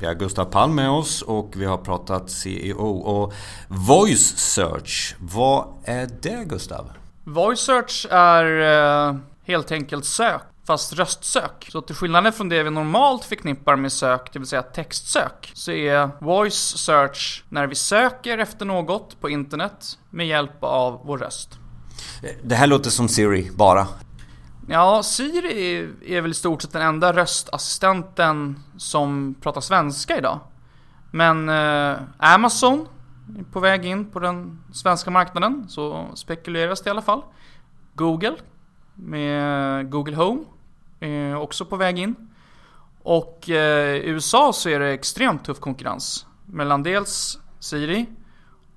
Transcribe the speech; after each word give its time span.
Vi 0.00 0.06
har 0.06 0.14
Gustav 0.14 0.44
Palm 0.44 0.74
med 0.74 0.90
oss 0.90 1.22
och 1.22 1.52
vi 1.56 1.64
har 1.64 1.78
pratat 1.78 2.30
CEO 2.30 2.86
och 2.86 3.32
Voice 3.68 4.36
Search. 4.36 5.16
Vad 5.18 5.66
är 5.84 6.08
det 6.22 6.44
Gustav? 6.48 6.90
Voice 7.24 7.60
Search 7.60 8.06
är 8.10 8.60
eh, 9.08 9.16
helt 9.44 9.72
enkelt 9.72 10.04
sök, 10.04 10.42
fast 10.66 10.92
röstsök. 10.92 11.68
Så 11.72 11.80
till 11.80 11.94
skillnad 11.94 12.34
från 12.34 12.48
det 12.48 12.62
vi 12.62 12.70
normalt 12.70 13.24
förknippar 13.24 13.76
med 13.76 13.92
sök, 13.92 14.32
det 14.32 14.38
vill 14.38 14.48
säga 14.48 14.62
textsök, 14.62 15.52
så 15.54 15.72
är 15.72 16.10
Voice 16.20 16.78
Search 16.78 17.44
när 17.48 17.66
vi 17.66 17.74
söker 17.74 18.38
efter 18.38 18.64
något 18.64 19.20
på 19.20 19.30
internet 19.30 19.98
med 20.10 20.26
hjälp 20.26 20.56
av 20.60 21.00
vår 21.04 21.18
röst. 21.18 21.58
Det 22.42 22.54
här 22.54 22.66
låter 22.66 22.90
som 22.90 23.08
Siri, 23.08 23.50
bara. 23.54 23.86
Ja, 24.68 25.02
Siri 25.02 25.88
är 26.06 26.20
väl 26.20 26.30
i 26.30 26.34
stort 26.34 26.62
sett 26.62 26.72
den 26.72 26.82
enda 26.82 27.12
röstassistenten 27.12 28.60
som 28.76 29.34
pratar 29.40 29.60
svenska 29.60 30.18
idag. 30.18 30.40
Men 31.10 31.48
eh, 31.48 32.00
Amazon 32.18 32.88
är 33.38 33.44
på 33.52 33.60
väg 33.60 33.84
in 33.84 34.10
på 34.10 34.18
den 34.18 34.64
svenska 34.72 35.10
marknaden, 35.10 35.64
så 35.68 36.06
spekuleras 36.14 36.80
det 36.80 36.88
i 36.88 36.90
alla 36.90 37.02
fall. 37.02 37.22
Google 37.94 38.36
med 38.94 39.90
Google 39.90 40.16
Home 40.16 40.44
är 41.00 41.36
också 41.36 41.64
på 41.64 41.76
väg 41.76 41.98
in. 41.98 42.14
Och 43.02 43.50
eh, 43.50 43.96
i 43.96 44.08
USA 44.08 44.52
så 44.52 44.68
är 44.68 44.80
det 44.80 44.90
extremt 44.90 45.44
tuff 45.44 45.60
konkurrens 45.60 46.26
mellan 46.46 46.82
dels 46.82 47.38
Siri 47.60 48.06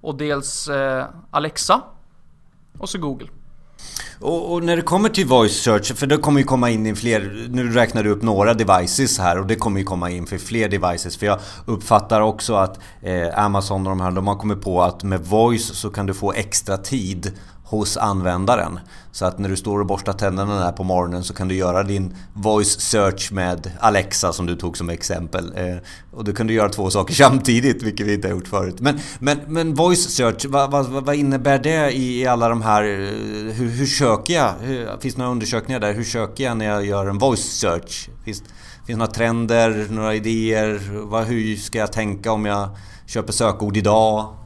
och 0.00 0.14
dels 0.14 0.68
eh, 0.68 1.06
Alexa 1.30 1.82
och 2.78 2.88
så 2.88 2.98
Google. 2.98 3.28
Och, 4.22 4.52
och, 4.52 4.62
när 4.64 4.76
det 4.76 4.82
kommer 4.82 5.08
till 5.08 5.26
voice 5.26 5.62
search, 5.62 5.96
för 5.96 6.06
det 6.06 6.16
kommer 6.16 6.40
ju 6.40 6.46
komma 6.46 6.70
in 6.70 6.86
i 6.86 6.94
fler, 6.94 7.46
nu 7.50 7.72
räknar 7.72 8.02
du 8.02 8.10
upp 8.10 8.22
några 8.22 8.54
devices 8.54 9.18
här 9.18 9.38
och 9.38 9.46
det 9.46 9.54
kommer 9.54 9.80
ju 9.80 9.84
komma 9.84 10.10
in 10.10 10.26
för 10.26 10.38
fler 10.38 10.68
devices. 10.68 11.16
För 11.16 11.26
jag 11.26 11.38
uppfattar 11.66 12.20
också 12.20 12.54
att 12.54 12.78
eh, 13.02 13.44
Amazon 13.44 13.86
och 13.86 13.90
de 13.90 14.00
här, 14.00 14.10
de 14.10 14.26
har 14.26 14.36
kommit 14.36 14.62
på 14.62 14.82
att 14.82 15.02
med 15.02 15.20
voice 15.20 15.74
så 15.74 15.90
kan 15.90 16.06
du 16.06 16.14
få 16.14 16.32
extra 16.32 16.76
tid 16.76 17.32
hos 17.76 17.96
användaren. 17.96 18.78
Så 19.12 19.24
att 19.24 19.38
när 19.38 19.48
du 19.48 19.56
står 19.56 19.80
och 19.80 19.86
borstar 19.86 20.12
tänderna 20.12 20.64
där 20.64 20.72
på 20.72 20.84
morgonen 20.84 21.24
så 21.24 21.34
kan 21.34 21.48
du 21.48 21.54
göra 21.54 21.82
din 21.82 22.16
voice 22.32 22.80
search 22.80 23.32
med 23.32 23.70
Alexa 23.80 24.32
som 24.32 24.46
du 24.46 24.56
tog 24.56 24.76
som 24.76 24.90
exempel. 24.90 25.52
Eh, 25.56 25.76
och 26.10 26.24
då 26.24 26.32
kan 26.32 26.46
du 26.46 26.54
göra 26.54 26.68
två 26.68 26.90
saker 26.90 27.14
samtidigt, 27.24 27.82
vilket 27.82 28.06
vi 28.06 28.14
inte 28.14 28.28
har 28.28 28.34
gjort 28.34 28.48
förut. 28.48 28.80
Men, 28.80 28.98
men, 29.18 29.38
men 29.46 29.74
voice 29.74 30.10
search, 30.10 30.46
vad, 30.48 30.70
vad, 30.70 30.86
vad 30.86 31.14
innebär 31.14 31.58
det 31.58 31.96
i, 31.96 32.26
alla 32.26 32.48
de 32.48 32.62
här... 32.62 32.82
Eh, 32.82 33.52
hur, 33.52 33.68
hur 33.68 33.86
söker 33.86 34.34
jag? 34.34 34.52
Hur, 34.60 35.00
finns 35.00 35.14
det 35.14 35.18
några 35.18 35.32
undersökningar 35.32 35.80
där? 35.80 35.92
Hur 35.92 36.04
söker 36.04 36.44
jag 36.44 36.56
när 36.56 36.66
jag 36.66 36.86
gör 36.86 37.06
en 37.06 37.18
voice 37.18 37.58
search? 37.60 38.08
Finns, 38.24 38.38
finns 38.86 38.86
det 38.86 38.96
några 38.96 39.12
trender, 39.12 39.86
några 39.90 40.14
idéer? 40.14 40.80
Vad, 40.92 41.24
hur 41.24 41.56
ska 41.56 41.78
jag 41.78 41.92
tänka 41.92 42.32
om 42.32 42.44
jag 42.44 42.68
köper 43.06 43.32
sökord 43.32 43.76
idag? 43.76 44.41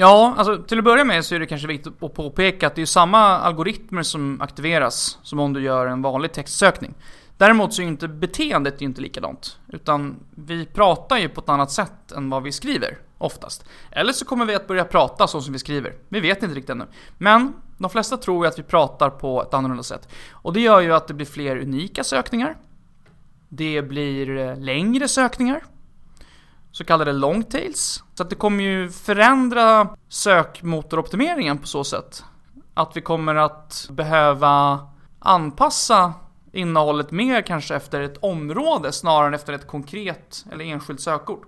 Ja, 0.00 0.34
alltså 0.38 0.62
till 0.62 0.78
att 0.78 0.84
börja 0.84 1.04
med 1.04 1.24
så 1.24 1.34
är 1.34 1.40
det 1.40 1.46
kanske 1.46 1.68
viktigt 1.68 2.02
att 2.02 2.14
påpeka 2.14 2.66
att 2.66 2.74
det 2.74 2.82
är 2.82 2.86
samma 2.86 3.18
algoritmer 3.18 4.02
som 4.02 4.40
aktiveras 4.40 5.18
som 5.22 5.40
om 5.40 5.52
du 5.52 5.62
gör 5.62 5.86
en 5.86 6.02
vanlig 6.02 6.32
textsökning. 6.32 6.94
Däremot 7.36 7.74
så 7.74 7.82
är 7.82 7.84
ju 7.84 7.90
inte 7.90 8.08
beteendet 8.08 8.80
inte 8.80 9.00
likadant. 9.00 9.58
Utan 9.68 10.16
vi 10.30 10.66
pratar 10.66 11.18
ju 11.18 11.28
på 11.28 11.40
ett 11.40 11.48
annat 11.48 11.70
sätt 11.70 12.12
än 12.12 12.30
vad 12.30 12.42
vi 12.42 12.52
skriver, 12.52 12.98
oftast. 13.18 13.64
Eller 13.90 14.12
så 14.12 14.24
kommer 14.24 14.44
vi 14.44 14.54
att 14.54 14.66
börja 14.66 14.84
prata 14.84 15.26
så 15.26 15.40
som 15.40 15.52
vi 15.52 15.58
skriver. 15.58 15.94
Vi 16.08 16.20
vet 16.20 16.42
inte 16.42 16.54
riktigt 16.54 16.70
ännu. 16.70 16.86
Men 17.18 17.52
de 17.78 17.90
flesta 17.90 18.16
tror 18.16 18.44
ju 18.44 18.48
att 18.48 18.58
vi 18.58 18.62
pratar 18.62 19.10
på 19.10 19.42
ett 19.42 19.54
annorlunda 19.54 19.82
sätt. 19.82 20.08
Och 20.32 20.52
det 20.52 20.60
gör 20.60 20.80
ju 20.80 20.94
att 20.94 21.08
det 21.08 21.14
blir 21.14 21.26
fler 21.26 21.56
unika 21.56 22.04
sökningar. 22.04 22.56
Det 23.48 23.82
blir 23.82 24.38
eh, 24.38 24.56
längre 24.56 25.08
sökningar 25.08 25.62
så 26.72 26.84
kallade 26.84 27.12
longtails. 27.12 28.04
Så 28.14 28.22
att 28.22 28.30
det 28.30 28.36
kommer 28.36 28.64
ju 28.64 28.90
förändra 28.90 29.88
sökmotoroptimeringen 30.08 31.58
på 31.58 31.66
så 31.66 31.84
sätt. 31.84 32.24
Att 32.74 32.96
vi 32.96 33.00
kommer 33.00 33.34
att 33.34 33.88
behöva 33.90 34.78
anpassa 35.18 36.12
innehållet 36.52 37.10
mer 37.10 37.42
kanske 37.42 37.74
efter 37.74 38.00
ett 38.00 38.16
område 38.20 38.92
snarare 38.92 39.26
än 39.26 39.34
efter 39.34 39.52
ett 39.52 39.66
konkret 39.66 40.44
eller 40.52 40.64
enskilt 40.64 41.00
sökord. 41.00 41.44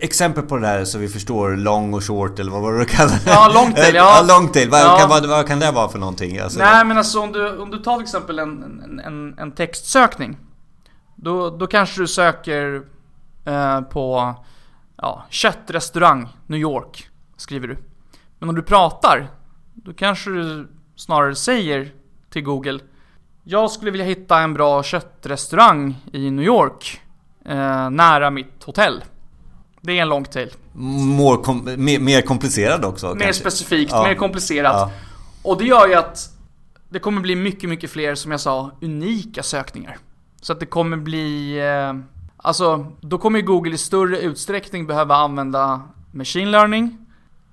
Exempel 0.00 0.44
på 0.44 0.56
det 0.56 0.66
där 0.66 0.84
så 0.84 0.98
vi 0.98 1.08
förstår 1.08 1.56
long 1.56 1.94
och 1.94 2.04
short 2.04 2.38
eller 2.38 2.50
vad 2.50 2.62
var 2.62 2.72
det 2.72 2.78
du 2.78 2.84
kallade 2.84 3.20
det? 3.24 3.30
Ja, 3.30 3.50
longtail. 3.54 3.94
Ja, 3.94 4.24
ja 4.28 4.38
longtail. 4.38 4.70
Vad, 4.70 4.80
ja. 4.80 4.98
Kan, 4.98 5.08
vad, 5.08 5.26
vad, 5.26 5.46
kan 5.46 5.60
det 5.60 5.70
vara 5.70 5.88
för 5.88 5.98
någonting? 5.98 6.38
Alltså, 6.38 6.58
Nej 6.58 6.84
men 6.84 6.98
alltså 6.98 7.20
om 7.20 7.32
du, 7.32 7.58
om 7.58 7.70
du 7.70 7.78
tar 7.78 7.94
till 7.94 8.02
exempel 8.02 8.38
en, 8.38 9.00
en, 9.04 9.38
en 9.38 9.52
textsökning. 9.52 10.38
Då, 11.16 11.50
då 11.50 11.66
kanske 11.66 12.00
du 12.00 12.06
söker 12.06 12.82
eh, 13.44 13.80
på 13.80 14.34
ja, 15.02 15.24
köttrestaurang, 15.30 16.28
New 16.46 16.60
York, 16.60 17.08
skriver 17.36 17.68
du. 17.68 17.76
Men 18.38 18.48
om 18.48 18.54
du 18.54 18.62
pratar, 18.62 19.30
då 19.74 19.92
kanske 19.92 20.30
du 20.30 20.68
snarare 20.96 21.34
säger 21.34 21.92
till 22.30 22.42
Google 22.42 22.78
Jag 23.44 23.70
skulle 23.70 23.90
vilja 23.90 24.06
hitta 24.06 24.40
en 24.40 24.54
bra 24.54 24.82
köttrestaurang 24.82 25.96
i 26.12 26.30
New 26.30 26.44
York, 26.44 27.00
eh, 27.44 27.90
nära 27.90 28.30
mitt 28.30 28.64
hotell. 28.64 29.04
Det 29.80 29.98
är 29.98 30.02
en 30.02 30.08
long 30.08 30.24
tail. 30.24 30.50
Kom 31.42 31.64
mer, 31.76 32.00
mer, 32.00 32.22
komplicerad 32.22 32.84
också? 32.84 33.14
Mer 33.14 33.24
kanske. 33.24 33.40
specifikt, 33.40 33.92
ja. 33.92 34.02
mer 34.02 34.14
komplicerat. 34.14 34.72
Ja. 34.74 34.90
Och 35.42 35.58
det 35.58 35.64
gör 35.64 35.88
ju 35.88 35.94
att 35.94 36.18
det 36.88 36.98
kommer 36.98 37.20
bli 37.20 37.36
mycket, 37.36 37.70
mycket 37.70 37.90
fler, 37.90 38.14
som 38.14 38.30
jag 38.30 38.40
sa, 38.40 38.70
unika 38.80 39.42
sökningar. 39.42 39.98
Så 40.40 40.52
att 40.52 40.60
det 40.60 40.66
kommer 40.66 40.96
bli 40.96 41.58
eh, 41.58 41.94
Alltså, 42.42 42.86
då 43.00 43.18
kommer 43.18 43.38
ju 43.38 43.44
Google 43.44 43.74
i 43.74 43.78
större 43.78 44.20
utsträckning 44.20 44.86
behöva 44.86 45.16
använda 45.16 45.82
machine 46.12 46.50
learning 46.50 46.98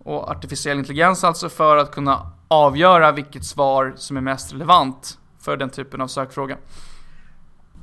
och 0.03 0.29
artificiell 0.29 0.79
intelligens 0.79 1.23
alltså 1.23 1.49
för 1.49 1.77
att 1.77 1.91
kunna 1.91 2.31
avgöra 2.47 3.11
vilket 3.11 3.45
svar 3.45 3.93
som 3.95 4.17
är 4.17 4.21
mest 4.21 4.53
relevant 4.53 5.17
för 5.41 5.57
den 5.57 5.69
typen 5.69 6.01
av 6.01 6.07
sökfråga. 6.07 6.57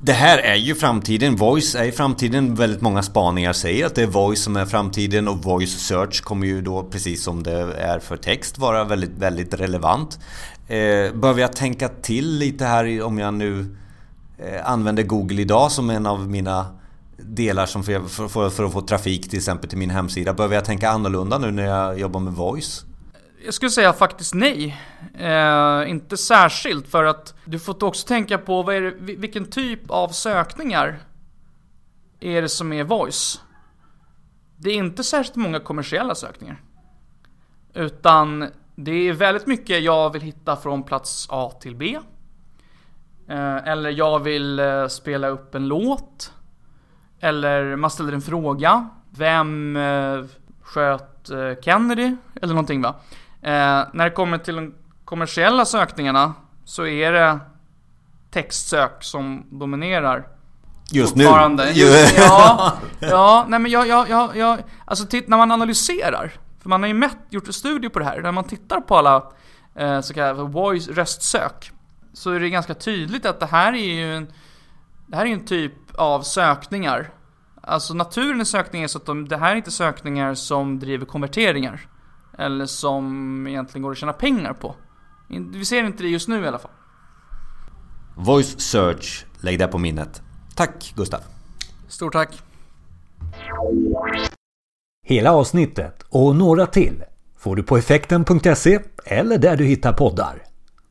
Det 0.01 0.13
här 0.13 0.37
är 0.37 0.55
ju 0.55 0.75
framtiden. 0.75 1.35
Voice 1.35 1.75
är 1.75 1.83
ju 1.83 1.91
framtiden. 1.91 2.55
Väldigt 2.55 2.81
många 2.81 3.03
spaningar 3.03 3.53
säger 3.53 3.85
att 3.85 3.95
det 3.95 4.03
är 4.03 4.07
voice 4.07 4.43
som 4.43 4.55
är 4.55 4.65
framtiden 4.65 5.27
och 5.27 5.37
voice 5.37 5.87
search 5.87 6.23
kommer 6.23 6.47
ju 6.47 6.61
då 6.61 6.83
precis 6.83 7.23
som 7.23 7.43
det 7.43 7.73
är 7.73 7.99
för 7.99 8.17
text 8.17 8.57
vara 8.57 8.83
väldigt, 8.83 9.17
väldigt 9.17 9.53
relevant. 9.53 10.19
Eh, 10.67 11.13
behöver 11.13 11.41
jag 11.41 11.55
tänka 11.55 11.87
till 11.87 12.37
lite 12.37 12.65
här 12.65 13.03
om 13.03 13.17
jag 13.17 13.33
nu 13.33 13.75
eh, 14.37 14.69
använder 14.69 15.03
Google 15.03 15.41
idag 15.41 15.71
som 15.71 15.89
en 15.89 16.05
av 16.05 16.29
mina 16.29 16.65
delar 17.27 17.65
som 17.65 17.83
för, 17.83 18.27
för, 18.27 18.49
för, 18.49 18.65
att 18.65 18.73
få 18.73 18.81
trafik 18.81 19.29
till 19.29 19.37
exempel 19.37 19.69
till 19.69 19.77
min 19.77 19.89
hemsida? 19.89 20.33
Behöver 20.33 20.55
jag 20.55 20.65
tänka 20.65 20.89
annorlunda 20.89 21.37
nu 21.37 21.51
när 21.51 21.65
jag 21.65 21.99
jobbar 21.99 22.19
med 22.19 22.33
voice? 22.33 22.85
Jag 23.45 23.53
skulle 23.53 23.71
säga 23.71 23.93
faktiskt 23.93 24.33
nej. 24.33 24.81
Eh, 25.19 25.89
inte 25.89 26.17
särskilt 26.17 26.87
för 26.87 27.03
att 27.03 27.33
du 27.45 27.59
får 27.59 27.83
också 27.83 28.07
tänka 28.07 28.37
på 28.37 28.63
vad 28.63 28.75
är 28.75 28.81
det, 28.81 28.91
vilken 28.99 29.45
typ 29.45 29.91
av 29.91 30.09
sökningar 30.09 30.99
är 32.19 32.41
det 32.41 32.49
som 32.49 32.73
är 32.73 32.83
voice. 32.83 33.41
Det 34.57 34.69
är 34.69 34.75
inte 34.75 35.03
särskilt 35.03 35.35
många 35.35 35.59
kommersiella 35.59 36.15
sökningar. 36.15 36.61
Utan 37.73 38.47
det 38.75 38.91
är 38.91 39.13
väldigt 39.13 39.47
mycket 39.47 39.83
jag 39.83 40.13
vill 40.13 40.21
hitta 40.21 40.55
från 40.55 40.83
plats 40.83 41.27
A 41.29 41.51
till 41.61 41.75
B. 41.75 41.99
Eh, 43.29 43.55
eller 43.55 43.89
jag 43.89 44.19
vill 44.19 44.59
eh, 44.59 44.87
spela 44.87 45.27
upp 45.27 45.55
en 45.55 45.67
låt. 45.67 46.33
Eller 47.19 47.75
man 47.75 47.89
ställer 47.89 48.13
en 48.13 48.21
fråga. 48.21 48.89
Vem 49.09 49.77
eh, 49.77 50.23
sköt 50.61 51.29
eh, 51.29 51.61
Kennedy? 51.61 52.15
Eller 52.41 52.53
någonting 52.53 52.81
va? 52.81 52.95
Eh, 53.41 53.87
när 53.93 54.03
det 54.03 54.11
kommer 54.11 54.37
till 54.37 54.55
de 54.55 54.73
kommersiella 55.05 55.65
sökningarna 55.65 56.33
så 56.65 56.85
är 56.85 57.11
det 57.11 57.39
textsök 58.31 59.03
som 59.03 59.45
dominerar. 59.51 60.27
Just 60.91 61.15
nu? 61.15 61.23
Just, 61.73 62.17
ja, 62.17 62.73
ja, 62.99 63.45
nej 63.49 63.59
men 63.59 63.71
jag, 63.71 63.87
jag, 63.87 64.09
jag, 64.09 64.37
jag 64.37 64.63
alltså 64.85 65.05
titt, 65.05 65.27
när 65.27 65.37
man 65.37 65.51
analyserar, 65.51 66.31
för 66.61 66.69
man 66.69 66.81
har 66.81 66.87
ju 66.87 66.93
mätt, 66.93 67.17
gjort 67.29 67.47
en 67.47 67.53
studie 67.53 67.89
på 67.89 67.99
det 67.99 68.05
här, 68.05 68.21
när 68.21 68.31
man 68.31 68.43
tittar 68.43 68.81
på 68.81 68.97
alla 68.97 69.31
eh, 69.75 70.01
så 70.01 70.13
kallade 70.13 70.43
voice 70.43 70.87
röstsök, 70.87 71.71
så 72.13 72.31
är 72.31 72.39
det 72.39 72.49
ganska 72.49 72.73
tydligt 72.73 73.25
att 73.25 73.39
det 73.39 73.45
här 73.45 73.73
är 73.73 73.95
ju 73.95 74.15
en, 74.15 74.27
det 75.07 75.17
här 75.17 75.25
är 75.25 75.29
en 75.29 75.45
typ 75.45 75.73
av 75.97 76.21
sökningar. 76.21 77.09
Alltså 77.61 77.93
naturen 77.93 78.41
i 78.41 78.45
sökningar 78.45 78.83
är 78.83 78.87
så 78.87 78.97
att 78.97 79.05
de, 79.05 79.27
det 79.27 79.37
här 79.37 79.51
är 79.51 79.55
inte 79.55 79.71
sökningar 79.71 80.33
som 80.33 80.79
driver 80.79 81.05
konverteringar. 81.05 81.87
Eller 82.37 82.65
som 82.65 83.47
egentligen 83.47 83.83
går 83.83 83.91
att 83.91 83.97
tjäna 83.97 84.13
pengar 84.13 84.53
på. 84.53 84.75
Vi 85.53 85.65
ser 85.65 85.83
inte 85.83 86.03
det 86.03 86.09
just 86.09 86.27
nu 86.27 86.43
i 86.43 86.47
alla 86.47 86.59
fall. 86.59 86.71
Voice 88.15 88.59
search, 88.59 89.25
lägg 89.39 89.59
det 89.59 89.67
på 89.67 89.77
minnet. 89.77 90.21
Tack 90.55 90.93
Gustav. 90.95 91.19
Stort 91.87 92.13
tack. 92.13 92.43
Hela 95.03 95.31
avsnittet 95.31 96.03
och 96.09 96.35
några 96.35 96.65
till 96.65 97.03
får 97.37 97.55
du 97.55 97.63
på 97.63 97.77
effekten.se 97.77 98.79
eller 99.05 99.37
där 99.37 99.57
du 99.57 99.65
hittar 99.65 99.93
poddar. 99.93 100.43